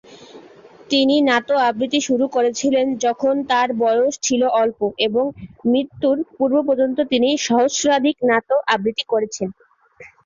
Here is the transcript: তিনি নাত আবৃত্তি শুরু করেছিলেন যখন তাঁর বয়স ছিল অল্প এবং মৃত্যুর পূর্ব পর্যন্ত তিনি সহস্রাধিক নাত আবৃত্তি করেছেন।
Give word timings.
তিনি 0.89 1.15
নাত 1.27 1.49
আবৃত্তি 1.63 1.99
শুরু 2.07 2.25
করেছিলেন 2.35 2.85
যখন 3.05 3.33
তাঁর 3.49 3.69
বয়স 3.81 4.13
ছিল 4.23 4.41
অল্প 4.61 4.79
এবং 5.07 5.25
মৃত্যুর 5.65 6.17
পূর্ব 6.31 6.55
পর্যন্ত 6.67 6.97
তিনি 7.11 7.29
সহস্রাধিক 7.47 8.15
নাত 8.29 8.49
আবৃত্তি 8.73 9.05
করেছেন। 9.09 9.47